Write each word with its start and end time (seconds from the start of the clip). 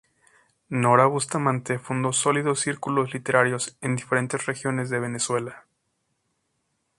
Nora 0.69 1.05
Bustamante 1.05 1.77
fundó 1.77 2.11
sólidos 2.11 2.59
círculos 2.61 3.13
literarios 3.13 3.77
en 3.81 3.95
diferentes 3.95 4.47
regiones 4.47 4.89
de 4.89 4.99
Venezuela. 4.99 5.67